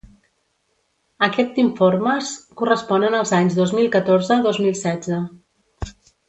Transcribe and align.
Aquest 1.27 1.59
informes 1.63 2.31
corresponen 2.61 3.19
als 3.19 3.35
anys 3.41 3.59
dos 3.61 3.75
mil 3.81 3.93
catorze-dos 3.97 4.61
mil 4.65 4.81
setze. 4.85 5.21